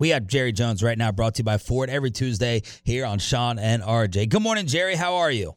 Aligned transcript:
We 0.00 0.08
have 0.08 0.26
Jerry 0.26 0.50
Jones 0.50 0.82
right 0.82 0.96
now, 0.96 1.12
brought 1.12 1.34
to 1.34 1.40
you 1.40 1.44
by 1.44 1.58
Ford 1.58 1.90
every 1.90 2.10
Tuesday 2.10 2.62
here 2.82 3.04
on 3.04 3.18
Shan 3.18 3.58
and 3.58 3.82
RJ. 3.82 4.30
Good 4.30 4.40
morning, 4.40 4.66
Jerry. 4.66 4.94
How 4.96 5.16
are 5.16 5.30
you? 5.30 5.56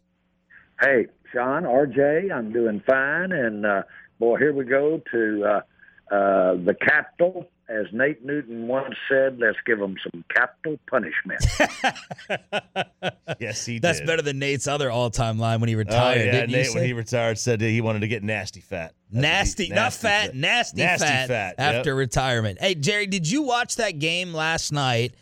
Hey, 0.82 1.08
Shan, 1.32 1.64
RJ, 1.64 2.30
I'm 2.30 2.52
doing 2.52 2.84
fine. 2.86 3.32
And 3.32 3.66
uh, 3.66 3.84
boy, 4.20 4.38
here 4.38 4.52
we 4.52 4.66
go 4.66 5.02
to 5.14 5.44
uh, 5.46 6.14
uh, 6.14 6.56
the 6.56 6.76
capital. 6.86 7.50
As 7.70 7.86
Nate 7.94 8.24
Newton 8.26 8.68
once 8.68 8.94
said, 9.10 9.40
let's 9.40 9.58
give 9.66 9.80
them 9.80 9.96
some 10.12 10.24
capital 10.36 10.78
punishment. 10.90 11.42
yes, 13.40 13.66
he 13.66 13.74
did. 13.76 13.82
That's 13.82 14.00
did. 14.00 14.08
better 14.08 14.22
than 14.22 14.38
Nate's 14.40 14.68
other 14.68 14.92
all-time 14.92 15.40
line 15.40 15.60
when 15.60 15.70
he 15.70 15.76
Oh, 15.76 15.80
retired. 15.80 16.26
yeah. 16.26 16.32
didn't 16.32 16.52
Nate, 16.52 16.66
say? 16.68 16.74
when 16.76 16.86
he 16.86 16.94
retired, 16.94 17.38
said 17.38 17.60
that 17.60 17.70
he 17.70 17.82
wanted 17.82 18.00
to 18.02 18.08
get 18.08 18.22
nasty 18.24 18.60
fat. 18.60 18.94
That's 19.12 19.14
what 19.14 19.16
he- 19.16 19.22
nasty, 19.22 19.70
not 19.70 19.94
fat, 19.94 20.26
fat. 20.28 20.36
nasty, 20.36 20.82
Nasty 20.82 21.06
fat, 21.08 21.28
fat, 21.28 21.56
after 21.58 21.92
yep. 21.92 21.98
retirement. 21.98 22.60
Hey, 22.60 22.76
Jerry, 22.76 23.08
did 23.08 23.30
you 23.30 23.44
watch 23.44 23.78
that 23.78 24.00
game 24.00 24.34
last 24.34 24.72
night? 24.72 25.16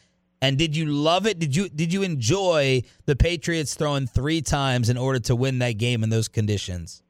And 0.43 0.57
did 0.57 0.75
you 0.75 0.87
love 0.87 1.27
it? 1.27 1.37
Did 1.37 1.55
you 1.55 1.69
did 1.69 1.93
you 1.93 2.01
enjoy 2.01 2.81
the 3.05 3.15
Patriots 3.15 3.75
throwing 3.75 4.07
three 4.07 4.41
times 4.41 4.89
in 4.89 4.97
order 4.97 5.19
to 5.19 5.35
win 5.35 5.59
that 5.59 5.73
game 5.73 6.03
in 6.03 6.09
those 6.09 6.27
conditions? 6.27 7.03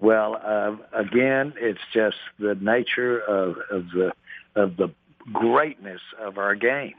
Well, 0.00 0.40
uh, 0.42 0.76
again, 0.98 1.54
it's 1.56 1.80
just 1.92 2.16
the 2.38 2.54
nature 2.54 3.18
of, 3.20 3.56
of 3.70 3.90
the 3.90 4.12
of 4.54 4.76
the 4.76 4.88
greatness 5.32 6.00
of 6.20 6.38
our 6.38 6.54
game. 6.54 6.94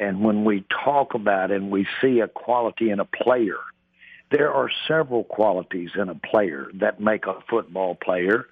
And 0.00 0.24
when 0.24 0.44
we 0.44 0.64
talk 0.84 1.14
about 1.14 1.50
and 1.50 1.70
we 1.70 1.86
see 2.00 2.20
a 2.20 2.28
quality 2.28 2.90
in 2.90 2.98
a 2.98 3.04
player, 3.04 3.58
there 4.30 4.52
are 4.52 4.70
several 4.88 5.24
qualities 5.24 5.90
in 5.94 6.08
a 6.08 6.14
player 6.14 6.70
that 6.74 7.00
make 7.00 7.26
a 7.26 7.40
football 7.48 7.94
player, 7.94 8.46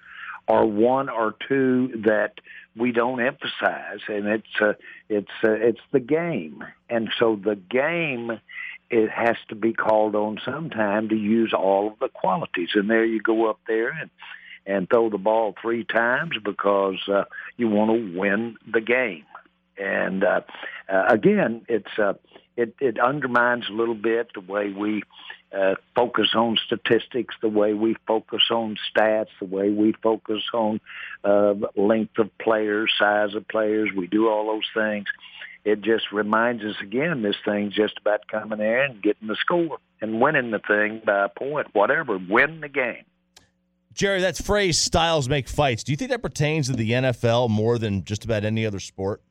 or 0.47 0.65
one 0.65 1.09
or 1.09 1.35
two 1.47 2.03
that 2.05 2.33
we 2.75 2.91
don't 2.91 3.19
emphasize, 3.19 3.99
and 4.07 4.27
it's 4.27 4.61
uh, 4.61 4.73
it's 5.09 5.31
uh, 5.43 5.51
it's 5.51 5.81
the 5.91 5.99
game. 5.99 6.63
And 6.89 7.09
so 7.19 7.35
the 7.35 7.55
game 7.55 8.39
it 8.91 9.09
has 9.09 9.37
to 9.47 9.55
be 9.55 9.73
called 9.73 10.15
on 10.15 10.37
sometime 10.43 11.09
to 11.09 11.15
use 11.15 11.53
all 11.57 11.87
of 11.87 11.99
the 11.99 12.09
qualities. 12.09 12.69
And 12.75 12.89
there 12.89 13.05
you 13.05 13.21
go 13.21 13.49
up 13.49 13.59
there 13.67 13.89
and 13.89 14.09
and 14.63 14.87
throw 14.87 15.09
the 15.09 15.17
ball 15.17 15.55
three 15.59 15.83
times 15.83 16.35
because 16.43 16.99
uh, 17.07 17.23
you 17.57 17.67
want 17.67 17.89
to 17.89 18.19
win 18.19 18.57
the 18.71 18.81
game. 18.81 19.25
And 19.75 20.23
uh, 20.23 20.41
uh, 20.87 21.05
again, 21.07 21.65
it's 21.67 21.97
uh, 21.97 22.13
it 22.55 22.75
it 22.79 22.99
undermines 22.99 23.69
a 23.69 23.73
little 23.73 23.95
bit 23.95 24.31
the 24.35 24.41
way 24.41 24.71
we 24.71 25.03
uh, 25.55 25.75
focus 25.95 26.29
on 26.35 26.57
statistics, 26.65 27.35
the 27.41 27.49
way 27.49 27.73
we 27.73 27.95
focus 28.07 28.43
on 28.51 28.77
stats, 28.89 29.27
the 29.39 29.45
way 29.45 29.69
we 29.69 29.93
focus 30.01 30.41
on 30.53 30.79
uh, 31.23 31.53
length 31.75 32.17
of 32.19 32.29
players, 32.37 32.91
size 32.97 33.35
of 33.35 33.47
players. 33.47 33.89
We 33.95 34.07
do 34.07 34.29
all 34.29 34.47
those 34.47 34.69
things. 34.73 35.05
It 35.63 35.81
just 35.81 36.11
reminds 36.11 36.63
us 36.63 36.75
again, 36.81 37.21
this 37.21 37.35
thing's 37.45 37.75
just 37.75 37.97
about 37.99 38.27
coming 38.27 38.59
there 38.59 38.83
and 38.83 39.01
getting 39.01 39.27
the 39.27 39.35
score 39.35 39.77
and 40.01 40.19
winning 40.19 40.51
the 40.51 40.59
thing 40.59 41.01
by 41.05 41.25
a 41.25 41.29
point, 41.29 41.67
whatever. 41.73 42.17
Win 42.17 42.61
the 42.61 42.69
game. 42.69 43.03
Jerry, 43.93 44.21
that 44.21 44.37
phrase 44.37 44.79
"styles 44.79 45.27
make 45.27 45.49
fights." 45.49 45.83
Do 45.83 45.91
you 45.91 45.97
think 45.97 46.11
that 46.11 46.21
pertains 46.21 46.67
to 46.67 46.75
the 46.75 46.91
NFL 46.91 47.49
more 47.49 47.77
than 47.77 48.05
just 48.05 48.23
about 48.23 48.45
any 48.45 48.65
other 48.65 48.79
sport? 48.79 49.21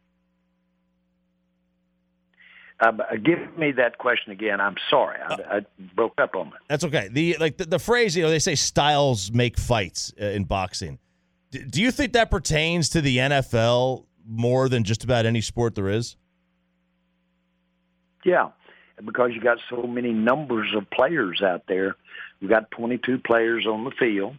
Uh, 2.81 2.93
give 3.23 3.39
me 3.59 3.73
that 3.73 3.99
question 3.99 4.33
again. 4.33 4.61
I'm 4.61 4.77
sorry, 4.89 5.19
I, 5.21 5.59
I 5.59 5.61
broke 5.95 6.15
up 6.19 6.35
on 6.35 6.49
it. 6.49 6.55
That's 6.69 6.85
okay. 6.85 7.09
The 7.09 7.37
like 7.39 7.59
the, 7.59 7.67
the 7.67 7.79
phrase, 7.79 8.17
you 8.17 8.23
know, 8.23 8.31
they 8.31 8.39
say 8.39 8.55
styles 8.55 9.31
make 9.33 9.59
fights 9.59 10.15
uh, 10.21 10.25
in 10.27 10.45
boxing. 10.45 10.99
D- 11.51 11.65
do 11.65 11.83
you 11.83 11.91
think 11.91 12.15
that 12.15 12.31
pertains 12.31 12.89
to 12.91 13.03
the 13.03 13.19
NFL 13.19 14.07
more 14.27 14.69
than 14.69 14.85
just 14.85 15.05
about 15.05 15.27
any 15.27 15.43
sport 15.43 15.75
there 15.75 15.91
is? 15.91 16.17
Yeah, 18.25 18.51
because 19.05 19.33
you 19.35 19.43
got 19.43 19.59
so 19.69 19.83
many 19.83 20.13
numbers 20.13 20.69
of 20.75 20.89
players 20.91 21.43
out 21.43 21.65
there. 21.69 21.97
We've 22.41 22.51
got 22.51 22.71
22 22.71 23.19
players 23.19 23.67
on 23.67 23.85
the 23.85 23.91
field, 23.91 24.37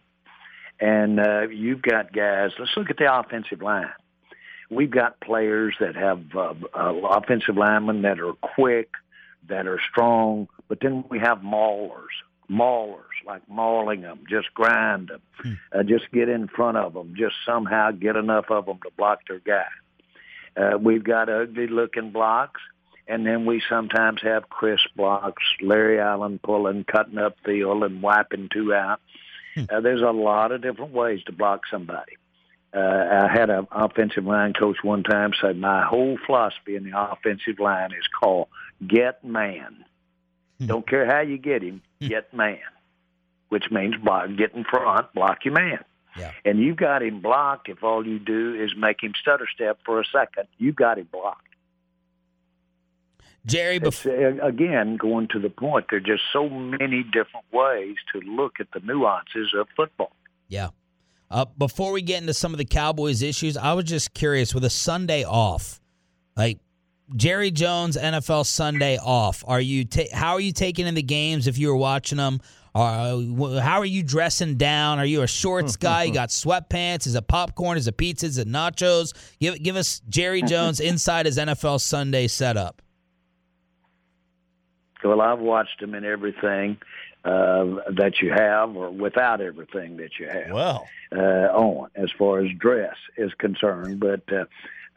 and 0.80 1.20
uh, 1.20 1.42
you've 1.48 1.82
got 1.82 2.12
guys. 2.12 2.50
Let's 2.58 2.72
look 2.76 2.90
at 2.90 2.96
the 2.96 3.12
offensive 3.12 3.62
line. 3.62 3.90
We've 4.72 4.90
got 4.90 5.20
players 5.20 5.74
that 5.80 5.94
have 5.96 6.22
uh, 6.34 6.54
uh, 6.72 6.94
offensive 7.10 7.56
linemen 7.56 8.02
that 8.02 8.18
are 8.20 8.32
quick, 8.32 8.88
that 9.48 9.66
are 9.66 9.80
strong, 9.90 10.48
but 10.68 10.78
then 10.80 11.04
we 11.10 11.18
have 11.18 11.38
maulers, 11.38 12.14
maulers 12.50 13.02
like 13.26 13.42
mauling 13.48 14.00
them, 14.00 14.20
just 14.28 14.52
grind 14.54 15.08
them, 15.08 15.58
uh, 15.72 15.82
just 15.82 16.10
get 16.10 16.28
in 16.30 16.48
front 16.48 16.78
of 16.78 16.94
them, 16.94 17.14
just 17.16 17.34
somehow 17.44 17.90
get 17.90 18.16
enough 18.16 18.46
of 18.50 18.64
them 18.64 18.78
to 18.84 18.90
block 18.96 19.20
their 19.28 19.40
guy. 19.40 19.66
Uh, 20.56 20.78
we've 20.78 21.04
got 21.04 21.28
ugly-looking 21.28 22.10
blocks, 22.10 22.60
and 23.06 23.26
then 23.26 23.44
we 23.44 23.62
sometimes 23.68 24.20
have 24.22 24.48
crisp 24.48 24.86
blocks, 24.96 25.42
Larry 25.60 26.00
Allen 26.00 26.40
pulling, 26.42 26.84
cutting 26.84 27.18
up 27.18 27.36
field, 27.44 27.84
and 27.84 28.00
wiping 28.00 28.48
two 28.50 28.72
out. 28.72 29.00
Uh, 29.70 29.80
there's 29.80 30.00
a 30.00 30.10
lot 30.10 30.50
of 30.50 30.62
different 30.62 30.92
ways 30.92 31.22
to 31.24 31.32
block 31.32 31.62
somebody. 31.70 32.16
Uh, 32.74 32.78
I 32.78 33.28
had 33.30 33.50
an 33.50 33.66
offensive 33.70 34.24
line 34.24 34.54
coach 34.54 34.78
one 34.82 35.02
time 35.02 35.32
say, 35.40 35.52
"My 35.52 35.84
whole 35.84 36.18
philosophy 36.24 36.76
in 36.76 36.84
the 36.84 36.98
offensive 36.98 37.58
line 37.58 37.92
is 37.92 38.06
called 38.18 38.48
get 38.86 39.22
man. 39.22 39.84
Don't 40.64 40.86
care 40.88 41.06
how 41.06 41.20
you 41.20 41.38
get 41.38 41.62
him, 41.62 41.82
get 42.00 42.32
man, 42.32 42.60
which 43.48 43.64
means 43.70 43.96
block, 43.96 44.28
get 44.36 44.54
in 44.54 44.64
front, 44.64 45.12
block 45.12 45.44
your 45.44 45.54
man." 45.54 45.84
Yeah. 46.16 46.32
And 46.44 46.60
you've 46.60 46.76
got 46.76 47.02
him 47.02 47.20
blocked 47.20 47.68
if 47.68 47.82
all 47.82 48.06
you 48.06 48.18
do 48.18 48.54
is 48.54 48.74
make 48.76 49.02
him 49.02 49.12
stutter 49.20 49.46
step 49.52 49.78
for 49.84 50.00
a 50.00 50.04
second. 50.04 50.46
You've 50.58 50.76
got 50.76 50.98
him 50.98 51.08
blocked. 51.10 51.48
Jerry, 53.44 53.78
before 53.80 54.40
uh, 54.40 54.46
again, 54.46 54.96
going 54.96 55.28
to 55.28 55.40
the 55.40 55.50
point, 55.50 55.86
there 55.90 55.98
are 55.98 56.00
just 56.00 56.22
so 56.32 56.48
many 56.48 57.02
different 57.02 57.46
ways 57.52 57.96
to 58.12 58.20
look 58.20 58.60
at 58.60 58.68
the 58.72 58.80
nuances 58.80 59.52
of 59.58 59.68
football. 59.76 60.12
yeah. 60.48 60.68
Uh, 61.32 61.46
before 61.56 61.92
we 61.92 62.02
get 62.02 62.20
into 62.20 62.34
some 62.34 62.52
of 62.52 62.58
the 62.58 62.64
Cowboys 62.64 63.22
issues, 63.22 63.56
I 63.56 63.72
was 63.72 63.86
just 63.86 64.12
curious 64.12 64.54
with 64.54 64.64
a 64.66 64.70
Sunday 64.70 65.24
off, 65.24 65.80
like 66.36 66.58
Jerry 67.16 67.50
Jones 67.50 67.96
NFL 67.96 68.44
Sunday 68.44 68.98
off. 68.98 69.42
Are 69.46 69.60
you 69.60 69.86
ta- 69.86 70.12
how 70.12 70.34
are 70.34 70.40
you 70.40 70.52
taking 70.52 70.86
in 70.86 70.94
the 70.94 71.02
games 71.02 71.46
if 71.46 71.56
you 71.56 71.68
were 71.68 71.76
watching 71.76 72.18
them? 72.18 72.40
Wh- 72.74 73.58
how 73.58 73.80
are 73.80 73.86
you 73.86 74.02
dressing 74.02 74.56
down? 74.56 74.98
Are 74.98 75.06
you 75.06 75.22
a 75.22 75.26
shorts 75.26 75.76
guy? 75.78 76.04
You 76.04 76.12
got 76.12 76.28
sweatpants? 76.28 77.06
Is 77.06 77.14
it 77.14 77.26
popcorn? 77.28 77.78
Is 77.78 77.88
it 77.88 77.96
pizza? 77.96 78.26
Is 78.26 78.36
it 78.36 78.46
nachos? 78.46 79.14
Give 79.40 79.60
give 79.62 79.76
us 79.76 80.02
Jerry 80.10 80.42
Jones 80.46 80.80
inside 80.80 81.24
his 81.24 81.38
NFL 81.38 81.80
Sunday 81.80 82.28
setup. 82.28 82.82
Well, 85.02 85.22
I've 85.22 85.40
watched 85.40 85.80
him 85.82 85.94
in 85.94 86.04
everything 86.04 86.76
uh, 87.24 87.64
that 87.92 88.20
you 88.20 88.32
have, 88.32 88.76
or 88.76 88.90
without 88.90 89.40
everything 89.40 89.96
that 89.98 90.18
you 90.18 90.28
have. 90.28 90.50
Well, 90.50 90.88
uh, 91.14 91.48
on 91.52 91.90
as 91.94 92.10
far 92.18 92.40
as 92.40 92.50
dress 92.58 92.96
is 93.16 93.32
concerned. 93.34 94.00
But 94.00 94.22
uh, 94.32 94.44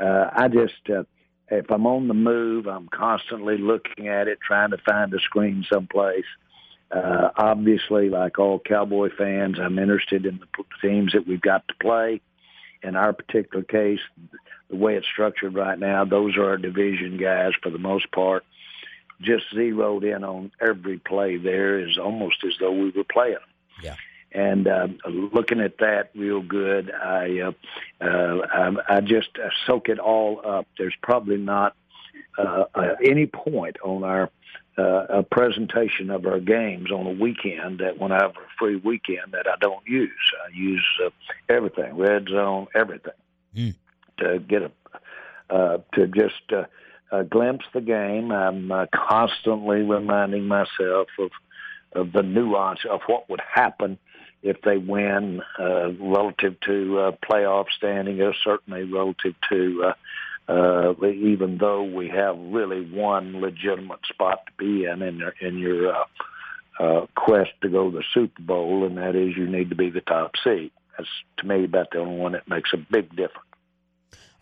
uh, 0.01 0.29
I 0.33 0.47
just, 0.47 0.89
uh, 0.89 1.03
if 1.49 1.69
I'm 1.69 1.85
on 1.85 2.07
the 2.07 2.13
move, 2.13 2.67
I'm 2.67 2.87
constantly 2.87 3.57
looking 3.57 4.07
at 4.07 4.27
it, 4.27 4.39
trying 4.41 4.71
to 4.71 4.77
find 4.77 5.13
a 5.13 5.19
screen 5.19 5.65
someplace. 5.71 6.25
Uh, 6.91 7.29
obviously, 7.35 8.09
like 8.09 8.39
all 8.39 8.59
Cowboy 8.59 9.09
fans, 9.17 9.59
I'm 9.59 9.79
interested 9.79 10.25
in 10.25 10.39
the 10.39 10.63
teams 10.81 11.13
that 11.13 11.27
we've 11.27 11.41
got 11.41 11.67
to 11.67 11.73
play. 11.81 12.21
In 12.83 12.95
our 12.95 13.13
particular 13.13 13.63
case, 13.63 13.99
the 14.69 14.75
way 14.75 14.95
it's 14.95 15.07
structured 15.07 15.55
right 15.55 15.77
now, 15.77 16.05
those 16.05 16.37
are 16.37 16.49
our 16.49 16.57
division 16.57 17.17
guys 17.17 17.53
for 17.61 17.71
the 17.71 17.79
most 17.79 18.11
part. 18.11 18.45
Just 19.21 19.45
zeroed 19.53 20.03
in 20.03 20.23
on 20.23 20.51
every 20.61 20.97
play 20.97 21.37
there 21.37 21.79
is 21.79 21.97
almost 21.97 22.37
as 22.45 22.53
though 22.59 22.71
we 22.71 22.89
were 22.89 23.03
playing. 23.05 23.37
Yeah. 23.81 23.95
And 24.31 24.67
uh, 24.67 24.87
looking 25.07 25.61
at 25.61 25.77
that 25.77 26.11
real 26.13 26.41
good, 26.41 26.91
I 26.91 27.39
uh, 27.39 27.51
uh, 28.05 28.47
I, 28.51 28.97
I 28.97 29.01
just 29.01 29.29
uh, 29.41 29.49
soak 29.65 29.87
it 29.87 29.99
all 29.99 30.41
up. 30.45 30.67
There's 30.77 30.95
probably 31.01 31.37
not 31.37 31.75
uh, 32.37 32.65
uh, 32.75 32.95
any 33.01 33.27
point 33.27 33.77
on 33.81 34.03
our 34.03 34.29
uh, 34.77 35.05
a 35.09 35.23
presentation 35.23 36.09
of 36.09 36.25
our 36.25 36.41
games 36.41 36.91
on 36.91 37.07
a 37.07 37.11
weekend 37.11 37.79
that 37.79 37.97
when 37.97 38.11
I 38.11 38.15
have 38.21 38.31
a 38.31 38.47
free 38.59 38.75
weekend 38.75 39.31
that 39.31 39.47
I 39.47 39.55
don't 39.61 39.87
use. 39.87 40.11
I 40.45 40.53
use 40.53 40.85
uh, 41.05 41.09
everything, 41.47 41.95
red 41.97 42.27
zone, 42.29 42.67
everything, 42.75 43.13
Mm. 43.55 43.73
to 44.17 44.39
get 44.39 44.63
a 44.63 44.71
uh, 45.49 45.77
to 45.93 46.07
just 46.07 46.51
uh, 47.11 47.23
glimpse 47.23 47.65
the 47.73 47.81
game. 47.81 48.31
I'm 48.31 48.71
uh, 48.71 48.85
constantly 48.93 49.81
reminding 49.81 50.47
myself 50.47 51.07
of 51.19 51.31
of 51.93 52.11
the 52.11 52.23
nuance 52.23 52.81
of 52.89 53.01
what 53.07 53.29
would 53.29 53.41
happen 53.41 53.97
if 54.43 54.61
they 54.61 54.77
win 54.77 55.41
uh, 55.57 55.91
relative 55.93 56.59
to 56.61 56.99
uh, 56.99 57.11
playoff 57.23 57.65
standing, 57.77 58.21
or 58.21 58.33
certainly 58.43 58.83
relative 58.83 59.33
to. 59.49 59.85
Uh, 59.85 59.93
uh, 60.47 60.93
even 61.07 61.57
though 61.57 61.81
we 61.81 62.07
have 62.07 62.37
really 62.37 62.85
one 62.91 63.41
legitimate 63.41 64.05
spot 64.07 64.45
to 64.45 64.51
be 64.59 64.85
in 64.85 65.01
in 65.01 65.17
your, 65.17 65.33
in 65.41 65.57
your 65.57 65.95
uh, 65.95 66.03
uh, 66.79 67.05
quest 67.15 67.49
to 67.61 67.69
go 67.69 67.89
to 67.89 67.97
the 67.97 68.03
Super 68.13 68.41
Bowl, 68.41 68.85
and 68.85 68.97
that 68.97 69.15
is 69.15 69.35
you 69.35 69.47
need 69.47 69.69
to 69.69 69.75
be 69.75 69.89
the 69.89 70.01
top 70.01 70.33
seed. 70.43 70.71
That's 70.97 71.09
to 71.37 71.47
me 71.47 71.63
about 71.63 71.91
the 71.91 71.99
only 71.99 72.19
one 72.19 72.33
that 72.33 72.47
makes 72.47 72.73
a 72.73 72.77
big 72.77 73.09
difference. 73.09 73.47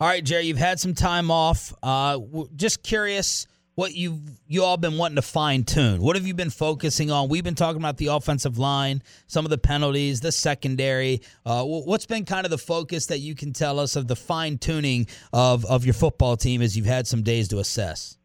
All 0.00 0.08
right, 0.08 0.24
Jerry, 0.24 0.46
you've 0.46 0.58
had 0.58 0.80
some 0.80 0.94
time 0.94 1.30
off. 1.30 1.72
Uh, 1.80 2.18
just 2.56 2.82
curious 2.82 3.46
what 3.76 3.94
you've 3.94 4.20
you 4.48 4.64
all 4.64 4.76
been 4.76 4.98
wanting 4.98 5.16
to 5.16 5.22
fine 5.22 5.62
tune. 5.62 6.02
What 6.02 6.16
have 6.16 6.26
you 6.26 6.34
been 6.34 6.50
focusing 6.50 7.12
on? 7.12 7.28
We've 7.28 7.44
been 7.44 7.54
talking 7.54 7.80
about 7.80 7.96
the 7.96 8.08
offensive 8.08 8.58
line, 8.58 9.02
some 9.28 9.44
of 9.44 9.50
the 9.50 9.58
penalties, 9.58 10.20
the 10.20 10.32
secondary. 10.32 11.22
Uh, 11.46 11.62
what's 11.64 12.06
been 12.06 12.24
kind 12.24 12.44
of 12.44 12.50
the 12.50 12.58
focus 12.58 13.06
that 13.06 13.18
you 13.18 13.36
can 13.36 13.52
tell 13.52 13.78
us 13.78 13.94
of 13.94 14.08
the 14.08 14.16
fine 14.16 14.58
tuning 14.58 15.06
of 15.32 15.64
of 15.66 15.84
your 15.84 15.94
football 15.94 16.36
team 16.36 16.60
as 16.60 16.76
you've 16.76 16.86
had 16.86 17.06
some 17.06 17.22
days 17.22 17.46
to 17.48 17.58
assess? 17.58 18.18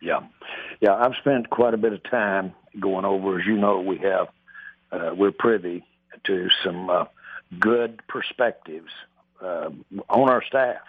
Yeah, 0.00 0.20
yeah, 0.80 0.94
I've 0.94 1.14
spent 1.20 1.50
quite 1.50 1.74
a 1.74 1.78
bit 1.78 1.92
of 1.92 2.02
time 2.10 2.54
going 2.80 3.04
over. 3.04 3.38
As 3.38 3.46
you 3.46 3.58
know, 3.58 3.80
we 3.80 3.98
have 3.98 4.28
uh, 4.90 5.14
we're 5.14 5.32
privy 5.32 5.84
to 6.24 6.48
some 6.64 6.88
uh, 6.88 7.04
good 7.60 8.00
perspectives 8.08 8.90
uh, 9.44 9.70
on 10.08 10.28
our 10.30 10.42
staff 10.44 10.82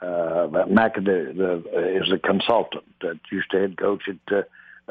uh, 0.00 0.46
McAdoo 0.66 1.36
the, 1.36 2.00
is 2.02 2.12
a 2.12 2.18
consultant 2.18 2.84
that 3.00 3.18
used 3.32 3.50
to 3.50 3.60
head 3.60 3.76
coach 3.76 4.02
at 4.08 4.36
uh, 4.36 4.42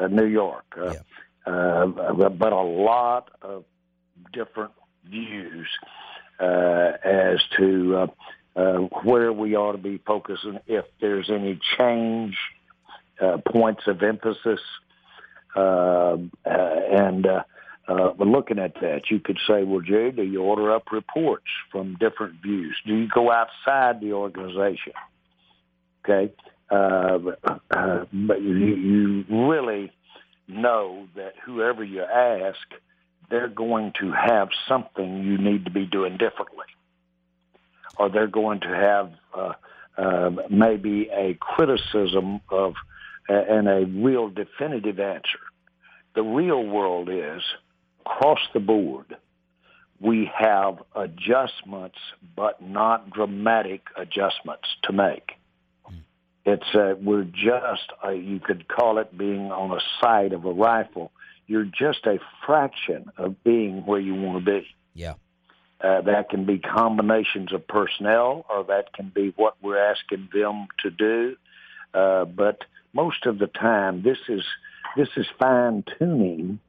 uh, 0.01 0.07
New 0.07 0.25
York. 0.25 0.65
Uh, 0.77 0.94
yeah. 0.94 1.53
uh, 1.53 2.29
but 2.29 2.51
a 2.51 2.61
lot 2.61 3.29
of 3.41 3.63
different 4.33 4.71
views 5.09 5.67
uh, 6.39 6.91
as 7.03 7.39
to 7.57 7.95
uh, 7.95 8.07
uh, 8.59 8.77
where 9.03 9.31
we 9.31 9.55
ought 9.55 9.73
to 9.73 9.77
be 9.77 9.99
focusing, 10.05 10.59
if 10.67 10.85
there's 10.99 11.29
any 11.29 11.59
change, 11.77 12.35
uh, 13.21 13.38
points 13.38 13.83
of 13.88 14.03
emphasis, 14.03 14.59
uh, 15.55 15.59
uh, 15.59 16.17
and 16.45 17.27
uh, 17.88 18.12
but 18.18 18.28
looking 18.28 18.60
at 18.60 18.74
that, 18.81 19.10
you 19.10 19.19
could 19.19 19.39
say, 19.48 19.63
well, 19.63 19.81
Jay, 19.81 20.12
do 20.12 20.24
you 20.24 20.42
order 20.42 20.74
up 20.74 20.92
reports 20.92 21.45
from 21.72 21.95
different 22.00 22.42
views? 22.42 22.75
Do 22.86 22.95
you 22.95 23.07
go 23.07 23.31
outside 23.31 24.01
the 24.01 24.13
organization? 24.13 24.94
Okay. 26.04 26.34
Uh, 26.69 27.19
uh, 27.72 28.06
but 28.12 28.42
you, 28.42 28.56
you 28.57 29.25
really 29.30 29.92
know 30.50 31.07
that 31.16 31.34
whoever 31.45 31.84
you 31.84 32.01
ask, 32.01 32.60
they're 33.30 33.48
going 33.48 33.94
to 34.01 34.12
have 34.12 34.50
something 34.68 35.24
you 35.24 35.38
need 35.38 35.66
to 35.66 35.72
be 35.72 35.86
doing 35.86 36.13
differently. 36.18 36.66
Or 37.98 38.10
they're 38.10 38.28
going 38.28 38.60
to 38.62 38.68
have 38.68 39.12
uh, 39.33 39.54
uh, 39.98 40.30
maybe 40.50 41.10
a 41.12 41.38
criticism 41.40 42.42
of 42.50 42.74
uh, 43.30 43.33
and 43.33 43.68
a 43.68 43.86
real 43.86 44.30
definitive 44.30 45.00
answer. 45.00 45.40
The 46.16 46.22
real 46.22 46.66
world 46.66 47.10
is 47.10 47.42
across 48.07 48.39
the 48.54 48.59
board, 48.59 49.18
we 50.00 50.30
have 50.38 50.81
adjustments, 50.95 51.98
but 52.36 52.62
not 52.62 53.09
dramatic 53.12 53.81
adjustments 53.95 54.68
to 54.83 54.94
make. 54.94 55.31
It's 56.45 56.75
uh, 56.75 56.94
we're 57.01 57.25
just 57.25 57.92
uh, 58.06 58.12
you 58.12 58.39
could 58.39 58.69
call 58.69 59.00
it 59.00 59.18
being 59.18 59.51
on 59.51 59.77
a 59.77 59.81
sight 60.00 60.31
of 60.31 60.45
a 60.45 60.54
rifle. 60.54 61.12
You're 61.45 61.65
just 61.65 62.06
a 62.06 62.19
fraction 62.45 63.12
of 63.18 63.44
being 63.44 63.86
where 63.86 64.00
you 64.00 64.15
want 64.15 64.45
to 64.45 64.51
be. 64.59 64.68
Yeah. 64.94 65.15
Uh, 65.81 66.01
that 66.01 66.30
can 66.30 66.45
be 66.45 66.57
combinations 66.57 67.51
of 67.51 67.68
personnel, 67.68 68.45
or 68.50 68.63
that 68.63 68.94
can 68.94 69.12
be 69.13 69.33
what 69.36 69.57
we're 69.62 69.77
asking 69.77 70.30
them 70.33 70.68
to 70.83 70.89
do. 70.89 71.36
Uh, 71.94 72.24
but 72.24 72.59
most 72.94 73.25
of 73.25 73.39
the 73.39 73.48
time, 73.48 74.01
this 74.01 74.18
is 74.30 74.44
this 74.95 75.09
is 75.18 75.25
fine 75.38 75.83
tuning 76.00 76.59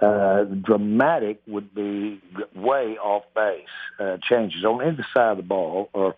uh, 0.00 0.44
dramatic 0.44 1.40
would 1.46 1.74
be 1.74 2.20
way 2.54 2.96
off 2.98 3.24
base 3.34 3.66
uh, 3.98 4.16
changes 4.22 4.64
on 4.64 4.82
either 4.82 5.06
side 5.14 5.32
of 5.32 5.36
the 5.36 5.42
ball, 5.42 5.90
or 5.92 6.16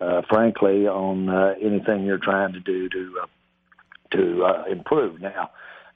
uh, 0.00 0.22
frankly, 0.28 0.86
on 0.86 1.28
uh, 1.28 1.54
anything 1.60 2.04
you're 2.04 2.18
trying 2.18 2.52
to 2.52 2.60
do 2.60 2.88
to 2.88 3.14
uh, 3.22 3.26
to 4.16 4.44
uh, 4.44 4.64
improve. 4.70 5.20
Now, 5.20 5.50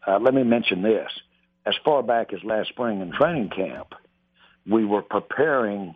uh, 0.07 0.19
let 0.19 0.35
me 0.35 0.43
mention 0.43 0.83
this: 0.83 1.11
as 1.65 1.75
far 1.85 2.03
back 2.03 2.33
as 2.33 2.43
last 2.43 2.71
spring 2.71 3.01
in 3.01 3.13
training 3.13 3.51
camp, 3.51 3.95
we 4.67 4.85
were 4.85 5.03
preparing 5.03 5.95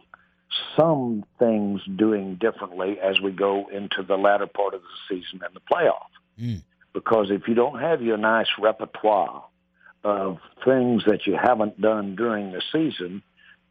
some 0.77 1.25
things 1.39 1.81
doing 1.97 2.37
differently 2.37 2.99
as 3.03 3.21
we 3.21 3.33
go 3.33 3.69
into 3.73 4.03
the 4.07 4.17
latter 4.17 4.47
part 4.47 4.75
of 4.75 4.83
the 4.83 4.89
season 5.09 5.41
and 5.45 5.55
the 5.55 5.61
playoff. 5.61 6.11
Mm. 6.39 6.63
Because 6.93 7.31
if 7.31 7.49
you 7.49 7.55
don't 7.55 7.81
have 7.81 8.03
your 8.03 8.19
nice 8.19 8.49
repertoire 8.59 9.45
of 10.05 10.39
things 10.65 11.05
that 11.07 11.27
you 11.27 11.37
haven't 11.41 11.81
done 11.81 12.17
during 12.17 12.53
the 12.53 12.63
season 12.73 13.23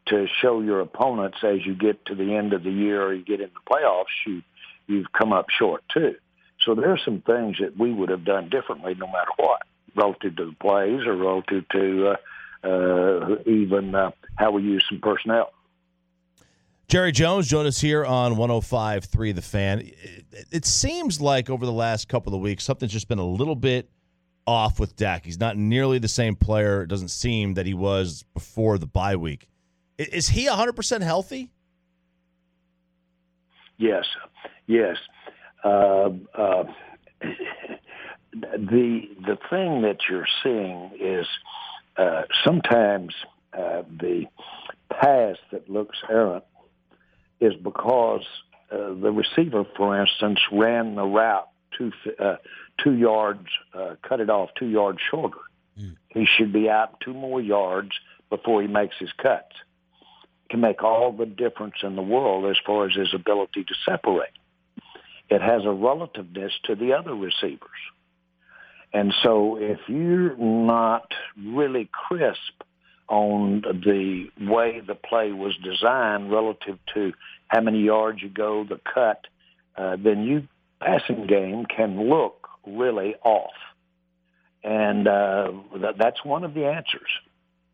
to 0.06 0.26
show 0.40 0.60
your 0.60 0.80
opponents 0.80 1.38
as 1.42 1.64
you 1.64 1.74
get 1.74 2.04
to 2.06 2.14
the 2.14 2.34
end 2.34 2.52
of 2.52 2.62
the 2.62 2.70
year 2.70 3.02
or 3.02 3.14
you 3.14 3.24
get 3.24 3.40
in 3.40 3.50
the 3.54 3.72
playoffs, 3.72 4.04
you 4.26 4.42
you've 4.86 5.12
come 5.12 5.32
up 5.32 5.46
short 5.50 5.82
too. 5.92 6.16
So 6.64 6.74
there 6.74 6.90
are 6.90 6.98
some 7.04 7.22
things 7.22 7.56
that 7.60 7.78
we 7.78 7.92
would 7.92 8.08
have 8.08 8.24
done 8.24 8.48
differently 8.48 8.94
no 8.94 9.06
matter 9.06 9.30
what, 9.36 9.62
relative 9.94 10.36
to 10.36 10.46
the 10.46 10.56
plays 10.60 11.06
or 11.06 11.14
relative 11.14 11.68
to 11.70 12.08
uh, 12.08 12.66
uh, 12.66 13.36
even 13.46 13.94
uh, 13.94 14.10
how 14.36 14.50
we 14.50 14.62
use 14.62 14.84
some 14.88 15.00
personnel. 15.00 15.52
Jerry 16.88 17.12
Jones 17.12 17.48
joined 17.48 17.68
us 17.68 17.80
here 17.80 18.04
on 18.04 18.34
105.3 18.34 19.34
The 19.34 19.42
Fan. 19.42 19.80
It, 19.80 20.46
it 20.50 20.64
seems 20.66 21.20
like 21.20 21.48
over 21.48 21.64
the 21.64 21.72
last 21.72 22.08
couple 22.08 22.34
of 22.34 22.40
weeks, 22.40 22.64
something's 22.64 22.92
just 22.92 23.08
been 23.08 23.18
a 23.18 23.26
little 23.26 23.56
bit– 23.56 23.88
off 24.46 24.80
with 24.80 24.96
Dak. 24.96 25.24
He's 25.24 25.40
not 25.40 25.56
nearly 25.56 25.98
the 25.98 26.08
same 26.08 26.36
player, 26.36 26.82
it 26.82 26.88
doesn't 26.88 27.08
seem, 27.08 27.54
that 27.54 27.66
he 27.66 27.74
was 27.74 28.24
before 28.34 28.78
the 28.78 28.86
bye 28.86 29.16
week. 29.16 29.48
Is 29.98 30.28
he 30.28 30.46
100% 30.46 31.02
healthy? 31.02 31.50
Yes. 33.78 34.04
Yes. 34.66 34.96
Uh, 35.64 36.10
uh, 36.34 36.64
the 38.32 39.02
the 39.20 39.38
thing 39.50 39.82
that 39.82 39.98
you're 40.08 40.26
seeing 40.42 40.90
is 40.98 41.26
uh, 41.96 42.22
sometimes 42.44 43.14
uh, 43.52 43.82
the 44.00 44.24
pass 44.90 45.36
that 45.52 45.68
looks 45.68 45.98
errant 46.08 46.44
is 47.40 47.54
because 47.62 48.24
uh, 48.70 48.94
the 48.94 49.12
receiver, 49.12 49.64
for 49.76 50.00
instance, 50.00 50.40
ran 50.50 50.94
the 50.94 51.04
route 51.04 51.48
too 51.76 51.92
uh, 52.18 52.36
two 52.82 52.94
yards, 52.94 53.46
uh, 53.74 53.94
cut 54.06 54.20
it 54.20 54.30
off 54.30 54.50
two 54.58 54.68
yards 54.68 54.98
shorter. 55.10 55.38
Mm. 55.78 55.96
He 56.08 56.26
should 56.26 56.52
be 56.52 56.68
out 56.68 57.00
two 57.00 57.14
more 57.14 57.40
yards 57.40 57.90
before 58.30 58.62
he 58.62 58.68
makes 58.68 58.96
his 58.98 59.12
cuts. 59.22 59.54
Can 60.50 60.60
make 60.60 60.82
all 60.82 61.12
the 61.12 61.26
difference 61.26 61.76
in 61.82 61.96
the 61.96 62.02
world 62.02 62.44
as 62.50 62.56
far 62.64 62.86
as 62.86 62.94
his 62.94 63.14
ability 63.14 63.64
to 63.64 63.74
separate. 63.86 64.30
It 65.30 65.40
has 65.40 65.64
a 65.64 65.70
relativeness 65.70 66.52
to 66.64 66.74
the 66.74 66.92
other 66.92 67.14
receivers. 67.14 67.70
And 68.92 69.14
so 69.22 69.56
if 69.58 69.78
you're 69.88 70.36
not 70.36 71.10
really 71.38 71.88
crisp 71.90 72.62
on 73.08 73.62
the 73.62 74.28
way 74.40 74.80
the 74.80 74.94
play 74.94 75.32
was 75.32 75.56
designed 75.62 76.30
relative 76.30 76.78
to 76.94 77.12
how 77.48 77.60
many 77.60 77.82
yards 77.82 78.22
you 78.22 78.28
go, 78.28 78.64
the 78.64 78.80
cut, 78.92 79.26
uh, 79.76 79.96
then 80.02 80.24
you 80.24 80.46
passing 80.84 81.26
game 81.26 81.64
can 81.66 82.08
look 82.08 82.48
really 82.66 83.14
off. 83.24 83.52
And 84.64 85.08
uh, 85.08 85.52
th- 85.72 85.96
that's 85.98 86.24
one 86.24 86.44
of 86.44 86.54
the 86.54 86.66
answers 86.66 87.10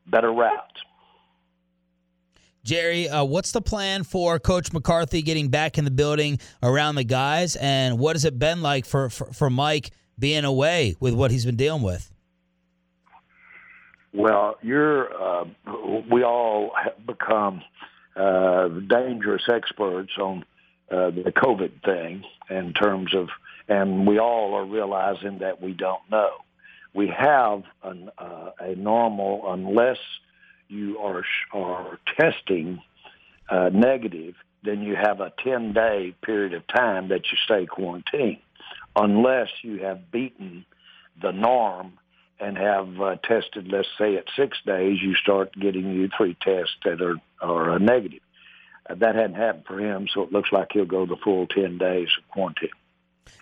better 0.06 0.32
routes. 0.32 0.82
Jerry, 2.64 3.08
uh, 3.08 3.24
what's 3.24 3.52
the 3.52 3.60
plan 3.60 4.04
for 4.04 4.38
Coach 4.38 4.72
McCarthy 4.72 5.22
getting 5.22 5.48
back 5.48 5.78
in 5.78 5.84
the 5.84 5.90
building 5.90 6.38
around 6.62 6.96
the 6.96 7.04
guys? 7.04 7.56
And 7.56 7.98
what 7.98 8.16
has 8.16 8.24
it 8.24 8.38
been 8.38 8.62
like 8.62 8.84
for, 8.84 9.10
for, 9.10 9.32
for 9.32 9.50
Mike 9.50 9.90
being 10.18 10.44
away 10.44 10.94
with 11.00 11.14
what 11.14 11.30
he's 11.30 11.44
been 11.44 11.56
dealing 11.56 11.82
with? 11.82 12.10
Well, 14.12 14.56
you're, 14.62 15.14
uh, 15.14 15.44
we 16.10 16.24
all 16.24 16.72
have 16.82 17.06
become 17.06 17.62
uh, 18.16 18.68
dangerous 18.68 19.42
experts 19.48 20.12
on 20.18 20.44
uh, 20.90 21.10
the 21.10 21.32
COVID 21.34 21.82
thing 21.84 22.24
in 22.48 22.72
terms 22.72 23.14
of, 23.14 23.28
and 23.68 24.06
we 24.06 24.18
all 24.18 24.54
are 24.54 24.64
realizing 24.64 25.40
that 25.40 25.60
we 25.60 25.72
don't 25.72 26.02
know. 26.10 26.30
We 26.94 27.08
have 27.08 27.62
an, 27.82 28.10
uh, 28.16 28.50
a 28.58 28.74
normal, 28.74 29.52
unless 29.52 29.98
you 30.68 30.98
are 30.98 31.24
are 31.52 31.98
testing 32.18 32.82
uh, 33.48 33.70
negative, 33.72 34.34
then 34.62 34.82
you 34.82 34.96
have 34.96 35.20
a 35.20 35.32
10 35.44 35.72
day 35.72 36.14
period 36.22 36.54
of 36.54 36.66
time 36.66 37.08
that 37.08 37.22
you 37.30 37.38
stay 37.44 37.66
quarantined, 37.66 38.38
unless 38.96 39.48
you 39.62 39.78
have 39.80 40.10
beaten 40.10 40.64
the 41.20 41.32
norm 41.32 41.98
and 42.40 42.56
have 42.56 43.00
uh, 43.00 43.16
tested, 43.16 43.68
let's 43.68 43.88
say 43.98 44.16
at 44.16 44.24
six 44.36 44.58
days, 44.64 44.98
you 45.02 45.14
start 45.16 45.52
getting 45.58 45.92
you 45.92 46.08
three 46.16 46.36
tests 46.40 46.74
that 46.84 47.00
are, 47.02 47.16
are 47.40 47.78
negative. 47.78 48.20
That 48.88 49.14
hadn't 49.14 49.34
happened 49.34 49.64
for 49.66 49.78
him, 49.78 50.08
so 50.12 50.22
it 50.22 50.32
looks 50.32 50.50
like 50.52 50.68
he'll 50.72 50.84
go 50.84 51.06
the 51.06 51.16
full 51.16 51.46
10 51.46 51.78
days 51.78 52.08
of 52.18 52.28
quarantine. 52.28 52.70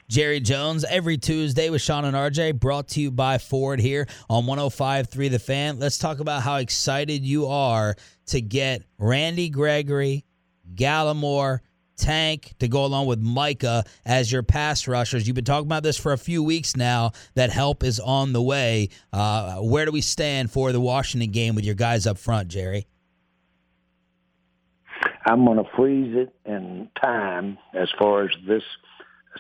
Jerry 0.09 0.41
Jones 0.41 0.85
every 0.85 1.19
Tuesday 1.19 1.69
with 1.69 1.83
Shan 1.83 2.05
and 2.05 2.17
RJ, 2.17 2.61
brought 2.61 2.89
to 2.89 3.01
you 3.01 3.11
by 3.11 3.39
Ford 3.39 3.81
here 3.81 4.07
on 4.31 4.45
105.3 4.45 5.31
The 5.31 5.39
Fan. 5.39 5.79
Let's 5.79 5.99
talk 5.99 6.21
about 6.21 6.43
how 6.43 6.57
excited 6.57 7.25
you 7.25 7.47
are 7.47 7.97
to 8.27 8.41
get 8.41 8.83
Randy 8.99 9.49
Gregory, 9.49 10.25
Gallimore, 10.75 11.61
Tank 11.97 12.55
to 12.59 12.69
go 12.69 12.85
along 12.85 13.07
with 13.07 13.21
Micah 13.21 13.85
as 14.05 14.31
your 14.31 14.43
pass 14.43 14.87
rushers. 14.87 15.27
You've 15.27 15.35
been 15.35 15.45
talking 15.45 15.67
about 15.67 15.83
this 15.83 15.97
for 15.97 16.13
a 16.13 16.19
few 16.19 16.43
weeks 16.43 16.77
now. 16.77 17.13
That 17.35 17.51
help 17.51 17.83
is 17.83 17.99
on 17.99 18.33
the 18.33 18.43
way. 18.43 18.91
Uh, 19.13 19.57
where 19.57 19.87
do 19.87 19.93
we 19.93 20.03
stand 20.03 20.51
for 20.51 20.73
the 20.73 20.81
Washington 20.81 21.31
game 21.31 21.55
with 21.55 21.65
your 21.65 21.75
guys 21.75 22.07
up 22.07 22.19
front, 22.19 22.49
Jerry? 22.49 22.87
I'm 25.27 25.45
going 25.45 25.59
to 25.59 25.69
freeze 25.77 26.17
it 26.17 26.33
in 26.45 26.89
time 27.01 27.59
as 27.75 27.89
far 27.99 28.23
as 28.23 28.31
this 28.47 28.63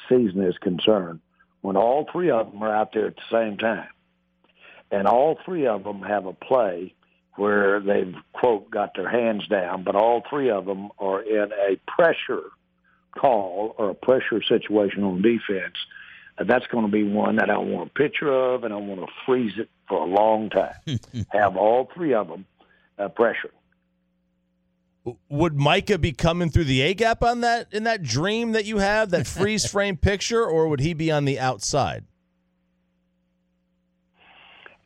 season 0.08 0.42
is 0.42 0.58
concerned 0.58 1.20
when 1.60 1.76
all 1.76 2.08
three 2.10 2.30
of 2.30 2.50
them 2.50 2.62
are 2.62 2.74
out 2.74 2.92
there 2.92 3.06
at 3.06 3.14
the 3.16 3.22
same 3.30 3.56
time. 3.56 3.88
And 4.90 5.06
all 5.06 5.38
three 5.44 5.66
of 5.66 5.84
them 5.84 6.02
have 6.02 6.26
a 6.26 6.32
play 6.32 6.92
where 7.36 7.80
they've, 7.80 8.14
quote, 8.32 8.68
got 8.68 8.96
their 8.96 9.08
hands 9.08 9.46
down, 9.46 9.84
but 9.84 9.94
all 9.94 10.24
three 10.28 10.50
of 10.50 10.66
them 10.66 10.90
are 10.98 11.22
in 11.22 11.52
a 11.52 11.76
pressure 11.86 12.50
call 13.16 13.74
or 13.78 13.90
a 13.90 13.94
pressure 13.94 14.42
situation 14.42 15.04
on 15.04 15.22
defense. 15.22 15.76
Uh, 16.38 16.44
that's 16.44 16.66
going 16.66 16.84
to 16.84 16.90
be 16.90 17.04
one 17.04 17.36
that 17.36 17.48
I 17.48 17.58
want 17.58 17.90
a 17.90 17.94
picture 17.94 18.32
of, 18.32 18.64
and 18.64 18.74
I 18.74 18.76
want 18.76 19.00
to 19.00 19.06
freeze 19.24 19.52
it 19.56 19.70
for 19.88 19.98
a 19.98 20.06
long 20.06 20.50
time. 20.50 20.74
have 21.30 21.56
all 21.56 21.88
three 21.94 22.12
of 22.12 22.28
them 22.28 22.44
uh, 22.98 23.08
pressure. 23.08 23.50
Would 25.28 25.54
Micah 25.56 25.98
be 25.98 26.12
coming 26.12 26.50
through 26.50 26.64
the 26.64 26.82
A 26.82 26.94
gap 26.94 27.22
on 27.22 27.40
that 27.42 27.72
in 27.72 27.84
that 27.84 28.02
dream 28.02 28.52
that 28.52 28.64
you 28.64 28.78
have, 28.78 29.10
that 29.10 29.26
freeze 29.26 29.66
frame 29.70 29.96
picture, 29.96 30.44
or 30.44 30.68
would 30.68 30.80
he 30.80 30.94
be 30.94 31.10
on 31.10 31.24
the 31.24 31.38
outside? 31.38 32.04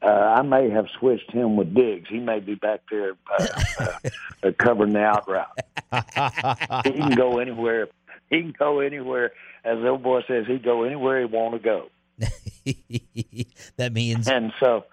Uh, 0.02 0.06
I 0.06 0.42
may 0.42 0.70
have 0.70 0.86
switched 0.98 1.30
him 1.30 1.56
with 1.56 1.74
Diggs. 1.74 2.08
He 2.08 2.18
may 2.18 2.40
be 2.40 2.54
back 2.54 2.80
there 2.90 3.12
uh, 3.38 3.46
uh, 3.78 3.92
uh 4.42 4.52
covering 4.58 4.94
the 4.94 5.00
out 5.00 5.28
route. 5.28 6.84
he 6.84 6.92
can 6.92 7.14
go 7.14 7.38
anywhere. 7.38 7.88
He 8.30 8.40
can 8.40 8.54
go 8.58 8.80
anywhere. 8.80 9.32
As 9.64 9.78
the 9.78 9.88
old 9.88 10.02
boy 10.02 10.22
says, 10.26 10.46
he 10.46 10.54
can 10.54 10.64
go 10.64 10.84
anywhere 10.84 11.20
he 11.20 11.26
want 11.26 11.54
to 11.54 11.58
go. 11.58 11.90
that 13.76 13.92
means. 13.92 14.26
And 14.28 14.52
so, 14.58 14.84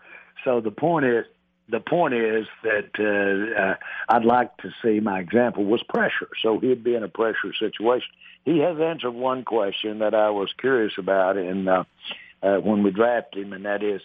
so 0.43 0.59
the 0.59 0.71
point 0.71 1.05
is, 1.05 1.25
the 1.69 1.79
point 1.79 2.13
is 2.13 2.47
that 2.63 2.89
uh, 2.97 3.61
uh, 3.61 3.75
I'd 4.09 4.25
like 4.25 4.55
to 4.57 4.69
see 4.81 4.99
my 4.99 5.19
example 5.19 5.65
was 5.65 5.83
pressure. 5.83 6.29
So 6.41 6.59
he'd 6.59 6.83
be 6.83 6.95
in 6.95 7.03
a 7.03 7.09
pressure 7.09 7.53
situation. 7.59 8.09
He 8.45 8.59
has 8.59 8.77
answered 8.79 9.11
one 9.11 9.43
question 9.43 9.99
that 9.99 10.13
I 10.13 10.29
was 10.29 10.49
curious 10.57 10.93
about 10.97 11.37
in 11.37 11.67
uh, 11.67 11.83
uh, 12.41 12.57
when 12.57 12.83
we 12.83 12.91
drafted 12.91 13.43
him, 13.43 13.53
and 13.53 13.65
that 13.65 13.83
is, 13.83 14.01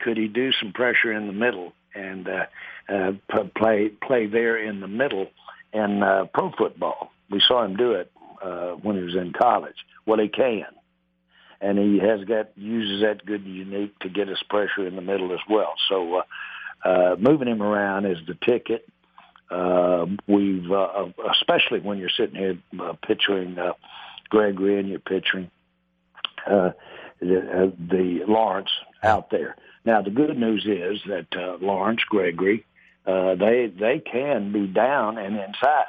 could 0.00 0.16
he 0.16 0.26
do 0.26 0.50
some 0.52 0.72
pressure 0.72 1.12
in 1.12 1.26
the 1.26 1.32
middle 1.32 1.72
and 1.94 2.28
uh, 2.28 2.46
uh, 2.88 3.12
play 3.56 3.90
play 3.90 4.26
there 4.26 4.56
in 4.56 4.80
the 4.80 4.88
middle 4.88 5.28
in 5.72 6.02
uh, 6.02 6.24
pro 6.34 6.50
football? 6.58 7.12
We 7.30 7.40
saw 7.46 7.64
him 7.64 7.76
do 7.76 7.92
it 7.92 8.10
uh, 8.42 8.72
when 8.72 8.96
he 8.96 9.02
was 9.02 9.14
in 9.14 9.32
college. 9.32 9.76
Well, 10.06 10.18
he 10.18 10.28
can, 10.28 10.66
and 11.60 11.78
he 11.78 12.00
has 12.00 12.24
got 12.24 12.56
uses 12.58 13.02
that 13.02 13.24
good 13.24 13.44
and 13.44 13.54
unique 13.54 13.96
to 14.00 14.08
get 14.08 14.26
his 14.26 14.42
pressure 14.50 14.86
in 14.86 14.96
the 14.96 15.02
middle 15.02 15.32
as 15.32 15.40
well. 15.48 15.74
So. 15.88 16.16
Uh, 16.16 16.22
uh, 16.84 17.16
moving 17.18 17.48
him 17.48 17.62
around 17.62 18.06
is 18.06 18.18
the 18.26 18.36
ticket. 18.44 18.86
Uh, 19.50 20.06
we've, 20.26 20.70
uh, 20.70 21.06
especially 21.32 21.80
when 21.80 21.98
you're 21.98 22.10
sitting 22.16 22.36
here 22.36 22.58
uh, 22.80 22.94
picturing 23.06 23.58
uh, 23.58 23.72
Gregory 24.28 24.78
and 24.78 24.88
you're 24.88 24.98
picturing 24.98 25.50
uh, 26.46 26.70
the, 27.20 27.38
uh, 27.38 27.70
the 27.78 28.24
Lawrence 28.26 28.70
out 29.02 29.30
there. 29.30 29.56
Now 29.84 30.02
the 30.02 30.10
good 30.10 30.36
news 30.36 30.64
is 30.66 31.00
that 31.06 31.26
uh, 31.36 31.58
Lawrence, 31.60 32.02
Gregory, 32.08 32.64
uh, 33.06 33.34
they 33.34 33.66
they 33.66 33.98
can 33.98 34.50
be 34.50 34.66
down 34.66 35.18
and 35.18 35.36
inside, 35.36 35.84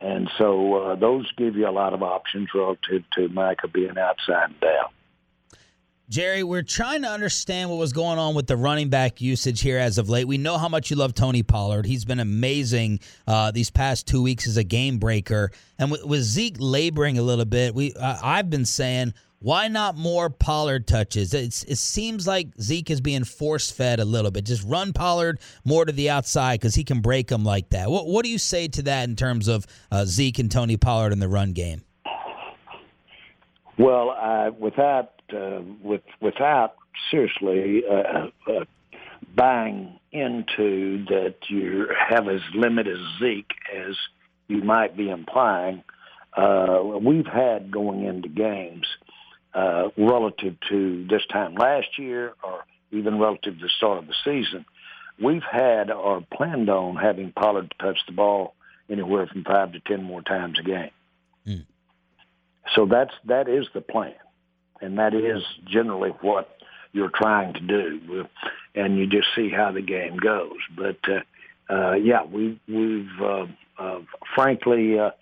and 0.00 0.30
so 0.38 0.74
uh, 0.74 0.94
those 0.94 1.30
give 1.36 1.56
you 1.56 1.68
a 1.68 1.72
lot 1.72 1.92
of 1.92 2.04
options 2.04 2.48
relative 2.54 3.02
to 3.14 3.28
Micah 3.28 3.66
being 3.66 3.98
outside 3.98 4.50
and 4.50 4.60
down. 4.60 4.90
Jerry, 6.12 6.42
we're 6.42 6.60
trying 6.60 7.00
to 7.00 7.08
understand 7.08 7.70
what 7.70 7.78
was 7.78 7.94
going 7.94 8.18
on 8.18 8.34
with 8.34 8.46
the 8.46 8.54
running 8.54 8.90
back 8.90 9.22
usage 9.22 9.62
here 9.62 9.78
as 9.78 9.96
of 9.96 10.10
late. 10.10 10.28
We 10.28 10.36
know 10.36 10.58
how 10.58 10.68
much 10.68 10.90
you 10.90 10.96
love 10.96 11.14
Tony 11.14 11.42
Pollard. 11.42 11.86
He's 11.86 12.04
been 12.04 12.20
amazing 12.20 13.00
uh, 13.26 13.50
these 13.50 13.70
past 13.70 14.06
two 14.06 14.20
weeks 14.20 14.46
as 14.46 14.58
a 14.58 14.62
game 14.62 14.98
breaker. 14.98 15.52
And 15.78 15.90
with, 15.90 16.04
with 16.04 16.20
Zeke 16.20 16.56
laboring 16.58 17.16
a 17.16 17.22
little 17.22 17.46
bit, 17.46 17.74
we 17.74 17.94
uh, 17.94 18.18
I've 18.22 18.50
been 18.50 18.66
saying 18.66 19.14
why 19.38 19.68
not 19.68 19.96
more 19.96 20.28
Pollard 20.28 20.86
touches? 20.86 21.32
It's, 21.32 21.64
it 21.64 21.78
seems 21.78 22.26
like 22.26 22.48
Zeke 22.60 22.90
is 22.90 23.00
being 23.00 23.24
force 23.24 23.70
fed 23.70 23.98
a 23.98 24.04
little 24.04 24.30
bit. 24.30 24.44
Just 24.44 24.68
run 24.68 24.92
Pollard 24.92 25.40
more 25.64 25.86
to 25.86 25.92
the 25.92 26.10
outside 26.10 26.60
because 26.60 26.74
he 26.74 26.84
can 26.84 27.00
break 27.00 27.28
them 27.28 27.42
like 27.42 27.70
that. 27.70 27.90
What, 27.90 28.06
what 28.06 28.22
do 28.22 28.30
you 28.30 28.38
say 28.38 28.68
to 28.68 28.82
that 28.82 29.08
in 29.08 29.16
terms 29.16 29.48
of 29.48 29.66
uh, 29.90 30.04
Zeke 30.04 30.40
and 30.40 30.50
Tony 30.52 30.76
Pollard 30.76 31.14
in 31.14 31.20
the 31.20 31.28
run 31.28 31.54
game? 31.54 31.82
Well, 33.78 34.10
uh, 34.10 34.50
without 34.58 35.12
uh, 35.34 35.60
with 35.82 36.02
without 36.20 36.74
seriously 37.10 37.82
uh, 37.90 38.28
uh, 38.50 38.64
buying 39.34 39.98
into 40.10 41.04
that 41.06 41.36
you 41.48 41.88
have 42.08 42.28
as 42.28 42.40
limited 42.54 42.98
Zeke 43.18 43.52
as 43.74 43.96
you 44.48 44.62
might 44.62 44.96
be 44.96 45.08
implying. 45.08 45.82
Uh, 46.36 46.80
we've 47.02 47.26
had 47.26 47.70
going 47.70 48.04
into 48.04 48.28
games 48.28 48.86
uh, 49.54 49.88
relative 49.96 50.56
to 50.68 51.06
this 51.08 51.22
time 51.30 51.54
last 51.54 51.98
year 51.98 52.32
or 52.42 52.64
even 52.90 53.18
relative 53.18 53.54
to 53.58 53.64
the 53.64 53.70
start 53.76 53.98
of 53.98 54.06
the 54.06 54.14
season, 54.24 54.64
we've 55.22 55.42
had 55.50 55.90
or 55.90 56.22
planned 56.34 56.68
on 56.68 56.96
having 56.96 57.32
Pollard 57.32 57.74
touch 57.80 57.98
the 58.06 58.12
ball 58.12 58.54
anywhere 58.90 59.26
from 59.26 59.44
five 59.44 59.72
to 59.72 59.80
ten 59.80 60.02
more 60.02 60.22
times 60.22 60.58
a 60.58 60.62
game. 60.62 60.90
So 62.74 62.86
that's 62.86 63.12
that 63.26 63.48
is 63.48 63.66
the 63.74 63.80
plan 63.80 64.14
and 64.82 64.98
that 64.98 65.14
is 65.14 65.42
generally 65.64 66.10
what 66.20 66.56
you're 66.92 67.10
trying 67.14 67.54
to 67.54 67.60
do, 67.60 68.26
and 68.74 68.98
you 68.98 69.06
just 69.06 69.28
see 69.34 69.48
how 69.48 69.72
the 69.72 69.80
game 69.80 70.18
goes. 70.18 70.58
But 70.76 70.98
uh, 71.08 71.72
uh, 71.72 71.94
yeah, 71.94 72.24
we, 72.24 72.60
we've 72.68 73.08
uh, 73.20 73.46
uh, 73.78 74.00
frankly, 74.34 74.98
uh, 74.98 75.12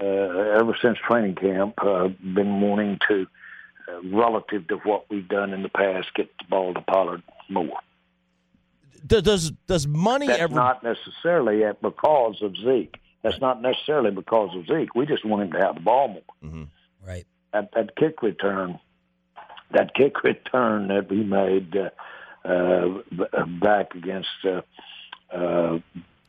uh, 0.00 0.04
ever 0.04 0.76
since 0.82 0.98
training 1.06 1.36
camp, 1.36 1.74
uh, 1.82 2.08
been 2.08 2.60
wanting 2.60 2.98
to, 3.08 3.26
uh, 3.86 4.08
relative 4.08 4.66
to 4.68 4.76
what 4.78 5.04
we've 5.10 5.28
done 5.28 5.52
in 5.52 5.62
the 5.62 5.68
past, 5.68 6.08
get 6.16 6.30
the 6.38 6.44
ball 6.48 6.74
to 6.74 6.80
Pollard 6.80 7.22
more. 7.48 7.78
Does 9.06 9.50
does 9.66 9.86
money 9.86 10.26
That's 10.26 10.40
ever? 10.40 10.54
not 10.54 10.82
necessarily 10.82 11.62
because 11.80 12.42
of 12.42 12.54
Zeke. 12.56 12.96
That's 13.22 13.40
not 13.40 13.62
necessarily 13.62 14.10
because 14.10 14.54
of 14.56 14.66
Zeke. 14.66 14.94
We 14.94 15.06
just 15.06 15.24
want 15.24 15.42
him 15.42 15.52
to 15.52 15.58
have 15.58 15.74
the 15.76 15.80
ball 15.80 16.08
more. 16.08 16.22
Mm-hmm. 16.44 16.64
Right. 17.06 17.26
At, 17.52 17.70
at 17.76 17.96
kick 17.96 18.22
return, 18.22 18.78
that 19.72 19.94
kick 19.94 20.22
return 20.22 20.88
that 20.88 21.10
we 21.10 21.22
made 21.22 21.76
uh, 21.76 22.48
uh, 22.48 23.46
back 23.60 23.94
against 23.94 24.28
uh, 24.44 24.62
uh, 25.34 25.78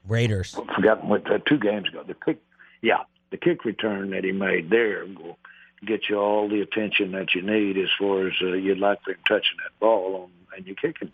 Raiders. 0.08 0.58
Forgotten 0.76 1.10
what 1.10 1.30
uh, 1.32 1.40
two 1.48 1.60
games 1.60 1.88
ago. 1.88 2.04
The 2.06 2.16
kick, 2.16 2.42
yeah, 2.82 3.04
the 3.30 3.38
kick 3.38 3.66
return 3.66 4.12
that 4.12 4.24
he 4.24 4.32
made 4.32 4.70
there 4.70 5.06
will 5.06 5.38
get 5.86 6.10
you 6.10 6.18
all 6.18 6.48
the 6.50 6.62
attention 6.62 7.12
that 7.12 7.34
you 7.34 7.42
need 7.42 7.78
as 7.78 7.90
far 8.00 8.28
as 8.28 8.34
uh, 8.42 8.54
you'd 8.54 8.80
like 8.80 9.02
for 9.04 9.12
him 9.12 9.18
touching 9.28 9.58
that 9.64 9.80
ball 9.80 10.24
on, 10.24 10.58
and 10.58 10.68
you 10.68 10.76
kicking 10.76 11.08
it. 11.10 11.14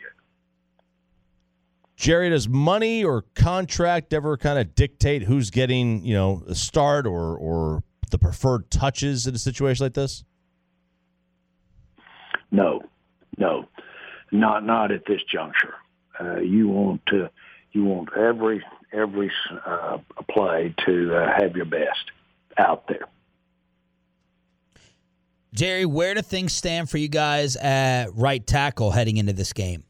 Jerry, 1.95 2.29
does 2.29 2.47
money 2.47 3.03
or 3.03 3.23
contract 3.33 4.13
ever 4.13 4.37
kind 4.37 4.59
of 4.59 4.75
dictate 4.75 5.23
who's 5.23 5.49
getting, 5.49 6.05
you 6.05 6.13
know, 6.13 6.43
a 6.47 6.53
start 6.53 7.07
or 7.07 7.35
or 7.35 7.83
the 8.09 8.17
preferred 8.17 8.69
touches 8.69 9.27
in 9.27 9.35
a 9.35 9.39
situation 9.39 9.85
like 9.85 9.93
this? 9.93 10.23
No, 12.51 12.81
no, 13.37 13.67
not 14.31 14.65
not 14.65 14.91
at 14.91 15.05
this 15.05 15.21
juncture. 15.23 15.75
Uh, 16.19 16.37
you 16.37 16.67
want 16.67 17.05
to 17.07 17.29
you 17.71 17.85
want 17.85 18.09
every 18.17 18.63
every 18.93 19.31
uh, 19.65 19.97
play 20.31 20.73
to 20.85 21.15
uh, 21.15 21.33
have 21.37 21.55
your 21.55 21.65
best 21.65 22.11
out 22.57 22.87
there. 22.87 23.05
Jerry, 25.53 25.85
where 25.85 26.13
do 26.13 26.21
things 26.21 26.53
stand 26.53 26.89
for 26.89 26.97
you 26.97 27.07
guys 27.07 27.55
at 27.55 28.13
right 28.13 28.45
tackle 28.45 28.91
heading 28.91 29.17
into 29.17 29.33
this 29.33 29.53
game? 29.53 29.83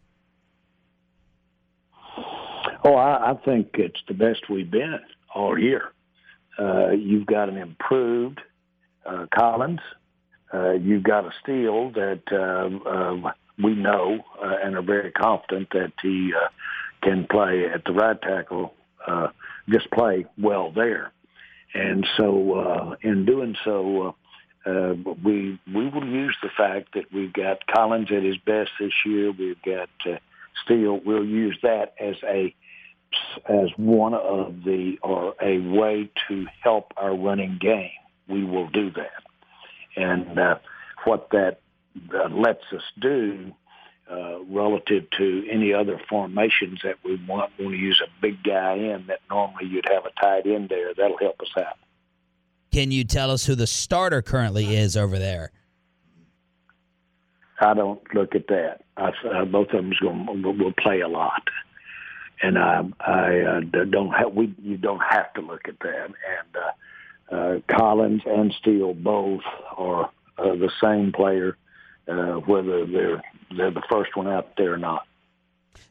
Oh, 2.83 2.93
I, 2.95 3.31
I 3.31 3.33
think 3.43 3.71
it's 3.74 4.01
the 4.07 4.13
best 4.13 4.50
we've 4.50 4.71
been 4.71 4.97
all 5.33 5.59
year. 5.59 5.91
Uh, 6.60 6.92
you've 6.92 7.26
got 7.26 7.50
an 7.50 7.58
improved 7.58 8.40
uh, 9.06 9.26
Collins 9.34 9.80
uh, 10.54 10.74
you've 10.74 11.04
got 11.04 11.26
a 11.26 11.32
Steele 11.42 11.92
that 11.92 12.22
uh, 12.32 12.90
uh, 12.90 13.32
we 13.62 13.76
know 13.76 14.20
uh, 14.42 14.56
and 14.64 14.76
are 14.76 14.82
very 14.82 15.12
confident 15.12 15.70
that 15.72 15.92
he 16.02 16.34
uh, 16.34 16.48
can 17.04 17.28
play 17.30 17.66
at 17.66 17.84
the 17.86 17.92
right 17.92 18.22
tackle, 18.22 18.74
uh, 19.06 19.28
just 19.70 19.90
play 19.92 20.26
well 20.38 20.72
there. 20.72 21.12
And 21.74 22.08
so, 22.16 22.54
uh, 22.54 22.96
in 23.02 23.26
doing 23.26 23.56
so, 23.66 24.16
we 25.24 25.60
we 25.74 25.90
will 25.90 26.06
use 26.06 26.36
the 26.42 26.50
fact 26.58 26.94
that 26.94 27.12
we've 27.14 27.34
got 27.34 27.68
Collins 27.68 28.10
at 28.12 28.24
his 28.24 28.38
best 28.38 28.72
this 28.80 28.94
year. 29.06 29.32
We've 29.32 29.62
got 29.62 29.90
Steele. 30.64 31.00
We'll 31.06 31.26
use 31.26 31.58
that 31.62 31.94
as 32.00 32.16
a 32.24 32.56
as 33.48 33.70
one 33.78 34.14
of 34.14 34.64
the 34.64 34.98
or 35.02 35.36
a 35.42 35.60
way 35.60 36.10
to 36.28 36.46
help 36.62 36.94
our 36.98 37.16
running 37.16 37.58
game, 37.60 37.90
we 38.28 38.44
will 38.44 38.68
do 38.68 38.92
that. 38.92 39.24
And 39.96 40.38
uh, 40.38 40.56
what 41.06 41.30
that 41.32 41.62
uh, 42.14 42.30
lets 42.30 42.64
us 42.74 42.84
do 43.00 43.54
uh, 44.12 44.40
relative 44.50 45.10
to 45.18 45.48
any 45.52 45.74
other 45.74 46.00
formations 46.10 46.80
that 46.84 46.96
we 47.04 47.16
want, 47.28 47.52
want 47.60 47.72
to 47.72 47.78
use 47.78 48.02
a 48.02 48.22
big 48.22 48.44
guy 48.44 48.74
in 48.76 49.06
that 49.08 49.20
normally 49.30 49.66
you'd 49.66 49.88
have 49.90 50.06
a 50.06 50.22
tight 50.22 50.46
end 50.46 50.70
there. 50.70 50.94
That'll 50.94 51.18
help 51.18 51.42
us 51.42 51.52
out. 51.58 51.78
Can 52.72 52.92
you 52.92 53.04
tell 53.04 53.32
us 53.32 53.46
who 53.46 53.56
the 53.56 53.68
starter 53.68 54.22
currently 54.22 54.76
is 54.76 54.96
over 54.96 55.18
there? 55.18 55.52
I 57.60 57.74
don't 57.74 58.02
look 58.14 58.36
at 58.36 58.48
that. 58.48 58.84
I, 58.98 59.12
uh, 59.28 59.46
both 59.46 59.70
of 59.70 59.84
them 59.84 59.92
going 60.00 60.44
will 60.44 60.74
play 60.74 61.02
a 61.02 61.08
lot, 61.08 61.44
and 62.41 62.58
I 62.58 62.84
I 63.00 63.39
uh, 63.41 63.84
don't 63.86 64.12
have 64.12 64.34
we 64.34 64.53
you 64.62 64.77
don't 64.77 65.01
have 65.01 65.34
to 65.34 65.41
look 65.41 65.67
at 65.67 65.79
that. 65.79 66.06
And 66.06 66.56
uh, 66.56 67.36
uh, 67.36 67.60
Collins 67.77 68.22
and 68.25 68.53
Steele 68.60 68.94
both 68.94 69.41
are 69.77 70.06
uh, 70.38 70.56
the 70.56 70.72
same 70.82 71.12
player, 71.12 71.58
uh, 72.08 72.39
whether 72.46 72.86
they're 72.86 73.22
they're 73.56 73.72
the 73.72 73.84
first 73.89 74.15
one 74.15 74.27
out 74.27 74.56
there 74.58 74.74
or 74.74 74.77
not. 74.77 75.03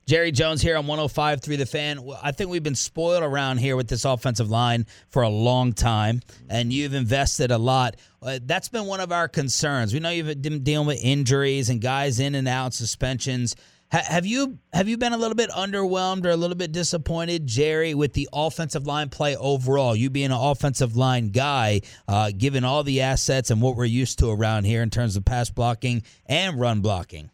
Jerry 0.06 0.30
Jones 0.30 0.62
here 0.62 0.76
on 0.76 0.86
105.3 0.86 1.58
The 1.58 1.66
Fan. 1.66 2.08
I 2.22 2.30
think 2.30 2.48
we've 2.48 2.62
been 2.62 2.76
spoiled 2.76 3.24
around 3.24 3.58
here 3.58 3.74
with 3.74 3.88
this 3.88 4.04
offensive 4.04 4.48
line 4.48 4.86
for 5.08 5.22
a 5.22 5.28
long 5.28 5.72
time, 5.72 6.22
and 6.48 6.72
you've 6.72 6.94
invested 6.94 7.50
a 7.50 7.58
lot. 7.58 7.96
Uh, 8.22 8.38
that's 8.40 8.68
been 8.68 8.86
one 8.86 9.00
of 9.00 9.10
our 9.10 9.26
concerns. 9.26 9.92
We 9.92 9.98
know 9.98 10.10
you've 10.10 10.40
been 10.40 10.62
dealing 10.62 10.86
with 10.86 11.00
injuries 11.02 11.70
and 11.70 11.80
guys 11.80 12.20
in 12.20 12.36
and 12.36 12.46
out, 12.46 12.72
suspensions. 12.72 13.56
Ha- 13.92 14.02
have 14.04 14.26
you 14.26 14.58
have 14.72 14.88
you 14.88 14.98
been 14.98 15.12
a 15.12 15.16
little 15.16 15.36
bit 15.36 15.50
underwhelmed 15.50 16.24
or 16.26 16.30
a 16.30 16.36
little 16.36 16.56
bit 16.56 16.72
disappointed, 16.72 17.46
Jerry, 17.46 17.94
with 17.94 18.14
the 18.14 18.28
offensive 18.32 18.86
line 18.86 19.08
play 19.08 19.36
overall? 19.36 19.94
You 19.94 20.10
being 20.10 20.26
an 20.26 20.32
offensive 20.32 20.96
line 20.96 21.30
guy, 21.30 21.82
uh, 22.08 22.32
given 22.36 22.64
all 22.64 22.82
the 22.82 23.02
assets 23.02 23.50
and 23.50 23.62
what 23.62 23.76
we're 23.76 23.84
used 23.84 24.18
to 24.20 24.30
around 24.30 24.64
here 24.64 24.82
in 24.82 24.90
terms 24.90 25.16
of 25.16 25.24
pass 25.24 25.50
blocking 25.50 26.02
and 26.26 26.58
run 26.58 26.80
blocking. 26.80 27.30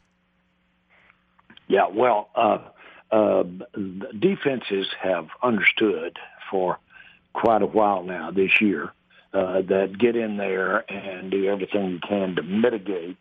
Yeah, 1.68 1.88
well, 1.88 2.28
uh, 2.34 2.58
uh, 3.10 3.44
defenses 4.18 4.88
have 5.00 5.28
understood 5.42 6.18
for 6.50 6.78
quite 7.32 7.62
a 7.62 7.66
while 7.66 8.02
now 8.02 8.30
this 8.30 8.60
year 8.60 8.92
uh, 9.32 9.62
that 9.62 9.98
get 9.98 10.16
in 10.16 10.36
there 10.36 10.84
and 10.90 11.30
do 11.30 11.46
everything 11.46 11.90
you 11.92 12.00
can 12.06 12.36
to 12.36 12.42
mitigate 12.42 13.16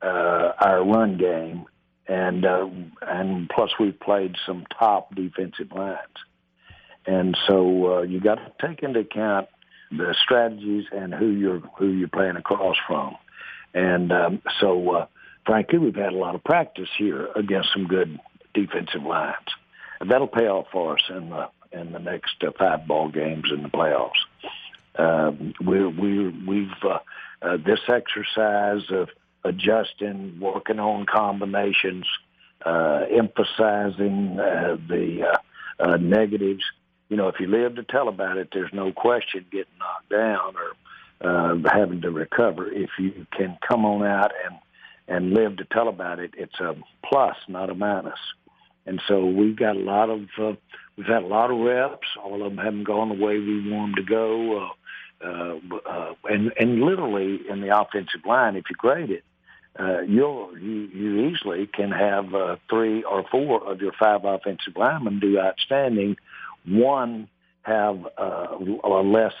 uh, 0.00 0.52
our 0.60 0.82
run 0.84 1.18
game, 1.18 1.66
and 2.08 2.44
uh, 2.44 2.68
and 3.02 3.48
plus 3.48 3.70
we've 3.78 3.98
played 4.00 4.36
some 4.46 4.66
top 4.78 5.14
defensive 5.14 5.72
lines, 5.72 5.98
and 7.06 7.36
so 7.46 7.98
uh, 7.98 8.02
you 8.02 8.20
got 8.20 8.36
to 8.36 8.66
take 8.66 8.82
into 8.82 9.00
account 9.00 9.48
the 9.90 10.14
strategies 10.22 10.84
and 10.92 11.14
who 11.14 11.28
you're 11.28 11.60
who 11.78 11.88
you're 11.88 12.08
playing 12.08 12.36
across 12.36 12.76
from, 12.86 13.16
and 13.74 14.12
um, 14.12 14.42
so. 14.60 14.90
Uh, 14.90 15.06
frankly, 15.46 15.78
we've 15.78 15.96
had 15.96 16.12
a 16.12 16.16
lot 16.16 16.34
of 16.34 16.44
practice 16.44 16.90
here 16.98 17.30
against 17.34 17.70
some 17.72 17.86
good 17.86 18.20
defensive 18.52 19.02
lines. 19.02 19.48
And 20.00 20.10
that'll 20.10 20.28
pay 20.28 20.46
off 20.46 20.66
for 20.70 20.94
us 20.94 21.02
in 21.08 21.30
the 21.30 21.48
in 21.72 21.92
the 21.92 21.98
next 21.98 22.42
uh, 22.46 22.50
five 22.58 22.86
ball 22.86 23.08
games 23.08 23.46
in 23.50 23.62
the 23.62 23.68
playoffs. 23.68 24.10
Um, 24.96 25.54
we 25.64 25.86
we 25.86 26.28
we've 26.46 26.82
uh, 26.82 26.98
uh, 27.42 27.56
this 27.56 27.80
exercise 27.88 28.90
of 28.90 29.08
adjusting, 29.48 30.38
working 30.40 30.78
on 30.78 31.06
combinations, 31.06 32.06
uh, 32.64 33.04
emphasizing 33.10 34.38
uh, 34.38 34.76
the 34.88 35.22
uh, 35.32 35.82
uh, 35.82 35.96
negatives. 35.96 36.62
You 37.08 37.16
know, 37.16 37.28
if 37.28 37.40
you 37.40 37.46
live 37.46 37.76
to 37.76 37.82
tell 37.82 38.08
about 38.08 38.36
it, 38.36 38.48
there's 38.52 38.72
no 38.72 38.92
question 38.92 39.46
getting 39.50 39.72
knocked 39.78 40.10
down 40.10 40.54
or 40.56 40.74
uh, 41.20 41.56
having 41.72 42.02
to 42.02 42.10
recover. 42.10 42.70
If 42.70 42.90
you 42.98 43.26
can 43.32 43.58
come 43.66 43.84
on 43.84 44.04
out 44.04 44.32
and 44.44 44.58
and 45.10 45.32
live 45.32 45.56
to 45.56 45.64
tell 45.64 45.88
about 45.88 46.18
it, 46.18 46.34
it's 46.36 46.60
a 46.60 46.76
plus, 47.02 47.34
not 47.48 47.70
a 47.70 47.74
minus. 47.74 48.18
And 48.84 49.00
so 49.08 49.24
we've 49.24 49.56
got 49.56 49.74
a 49.74 49.80
lot 49.80 50.10
of 50.10 50.26
uh, 50.38 50.52
we've 50.96 51.06
had 51.06 51.22
a 51.22 51.26
lot 51.26 51.50
of 51.50 51.58
reps. 51.58 52.08
All 52.22 52.42
of 52.42 52.54
them 52.54 52.62
haven't 52.62 52.84
gone 52.84 53.08
the 53.08 53.24
way 53.24 53.38
we 53.38 53.70
want 53.70 53.96
them 53.96 54.04
to 54.04 54.10
go. 54.10 54.58
Uh, 54.58 54.68
uh, 55.20 55.58
uh, 55.86 56.14
and 56.24 56.52
and 56.58 56.80
literally 56.80 57.40
in 57.50 57.60
the 57.60 57.76
offensive 57.76 58.24
line, 58.24 58.56
if 58.56 58.64
you 58.70 58.76
grade 58.76 59.10
it, 59.10 59.24
uh, 59.78 60.00
you'll 60.00 60.56
you, 60.58 60.88
you 60.92 61.28
easily 61.28 61.66
can 61.66 61.90
have 61.90 62.34
uh, 62.34 62.56
three 62.68 63.02
or 63.04 63.24
four 63.30 63.64
of 63.70 63.80
your 63.80 63.92
five 63.98 64.24
offensive 64.24 64.76
linemen 64.76 65.20
do 65.20 65.38
outstanding. 65.38 66.16
One 66.66 67.28
have 67.62 67.98
uh, 68.16 68.56
a 68.84 69.02
less 69.02 69.34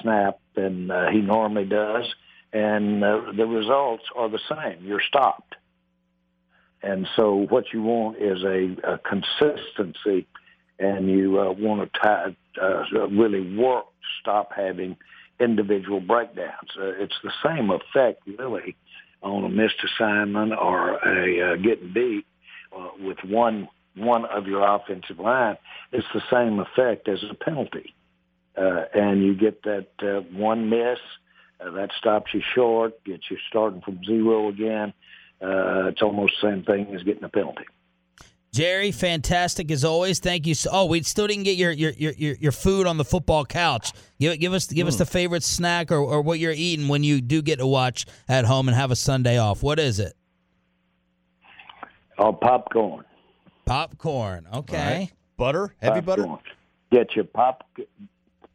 snap 0.00 0.38
than 0.54 0.90
uh, 0.90 1.10
he 1.10 1.20
normally 1.20 1.64
does, 1.64 2.06
and 2.52 3.02
uh, 3.02 3.32
the 3.36 3.46
results 3.46 4.04
are 4.14 4.28
the 4.28 4.40
same. 4.48 4.84
You're 4.84 5.02
stopped. 5.02 5.56
And 6.82 7.06
so 7.16 7.46
what 7.48 7.72
you 7.72 7.82
want 7.82 8.18
is 8.18 8.42
a, 8.42 8.76
a 8.94 8.98
consistency, 8.98 10.26
and 10.78 11.10
you 11.10 11.38
uh, 11.38 11.52
want 11.52 11.90
to 11.92 12.36
uh, 12.62 13.08
really 13.08 13.56
work 13.56 13.86
stop 14.20 14.52
having 14.54 14.96
individual 15.38 16.00
breakdowns. 16.00 16.70
Uh, 16.78 16.92
it's 16.98 17.16
the 17.22 17.32
same 17.44 17.70
effect, 17.70 18.22
really, 18.38 18.76
on 19.22 19.44
a 19.44 19.48
missed 19.48 19.82
assignment 19.84 20.52
or 20.52 20.94
a 20.96 21.52
uh, 21.52 21.56
getting 21.56 21.92
beat 21.92 22.26
uh, 22.76 22.88
with 23.00 23.18
one 23.24 23.68
one 23.96 24.24
of 24.24 24.46
your 24.46 24.66
offensive 24.66 25.18
line. 25.18 25.56
It's 25.92 26.06
the 26.14 26.22
same 26.30 26.60
effect 26.60 27.08
as 27.08 27.18
a 27.28 27.34
penalty, 27.34 27.94
uh, 28.56 28.84
and 28.94 29.22
you 29.22 29.34
get 29.34 29.62
that 29.64 29.88
uh, 30.02 30.20
one 30.36 30.70
miss 30.70 30.98
uh, 31.60 31.70
that 31.72 31.90
stops 31.98 32.32
you 32.32 32.40
short, 32.54 33.02
gets 33.04 33.30
you 33.30 33.36
starting 33.48 33.80
from 33.82 34.02
zero 34.04 34.48
again. 34.48 34.92
Uh, 35.42 35.88
it's 35.88 36.02
almost 36.02 36.34
the 36.40 36.50
same 36.50 36.62
thing 36.64 36.94
as 36.94 37.02
getting 37.02 37.24
a 37.24 37.28
penalty. 37.28 37.64
Jerry, 38.60 38.92
fantastic 38.92 39.70
as 39.70 39.86
always. 39.86 40.18
Thank 40.18 40.46
you. 40.46 40.54
So, 40.54 40.68
oh, 40.70 40.84
we 40.84 41.02
still 41.02 41.26
didn't 41.26 41.44
get 41.44 41.56
your 41.56 41.70
your 41.70 41.92
your, 41.92 42.12
your 42.12 42.52
food 42.52 42.86
on 42.86 42.98
the 42.98 43.06
football 43.06 43.46
couch. 43.46 43.92
Give 44.18 44.38
give 44.38 44.52
us 44.52 44.66
give 44.66 44.84
mm. 44.84 44.88
us 44.88 44.96
the 44.96 45.06
favorite 45.06 45.42
snack 45.42 45.90
or, 45.90 45.96
or 45.96 46.20
what 46.20 46.38
you're 46.38 46.52
eating 46.52 46.86
when 46.86 47.02
you 47.02 47.22
do 47.22 47.40
get 47.40 47.60
to 47.60 47.66
watch 47.66 48.04
at 48.28 48.44
home 48.44 48.68
and 48.68 48.76
have 48.76 48.90
a 48.90 48.96
Sunday 48.96 49.38
off. 49.38 49.62
What 49.62 49.78
is 49.78 49.98
it? 49.98 50.12
Oh, 52.18 52.34
popcorn. 52.34 53.06
Popcorn. 53.64 54.46
Okay. 54.52 54.98
Right. 54.98 55.12
Butter, 55.38 55.74
heavy 55.80 56.02
popcorn. 56.02 56.28
butter. 56.28 56.42
Get 56.92 57.16
your 57.16 57.24
pop 57.24 57.66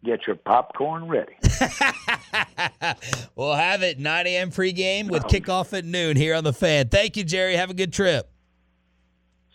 get 0.04 0.28
your 0.28 0.36
popcorn 0.36 1.08
ready. 1.08 1.34
we'll 3.36 3.56
have 3.56 3.82
it 3.82 3.98
9 3.98 4.28
a.m. 4.28 4.52
pregame 4.52 5.10
with 5.10 5.24
kickoff 5.24 5.76
at 5.76 5.84
noon 5.84 6.16
here 6.16 6.36
on 6.36 6.44
the 6.44 6.54
fan. 6.54 6.90
Thank 6.90 7.18
you, 7.18 7.24
Jerry. 7.24 7.56
Have 7.56 7.72
a 7.72 7.74
good 7.74 7.92
trip. 7.92 8.30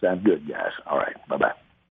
Sounds 0.00 0.24
good, 0.24 0.48
guys. 0.48 0.72
All 0.86 0.98
right. 0.98 1.16
Bye 1.28 1.36
bye. 1.38 1.69